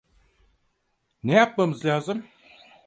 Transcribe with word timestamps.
Ne 1.23 1.33
yapmamız 1.33 1.85
lazım? 1.85 2.23